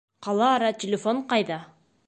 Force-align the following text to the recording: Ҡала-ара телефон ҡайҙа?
Ҡала-ара 0.27 0.71
телефон 0.85 1.21
ҡайҙа? 1.35 1.63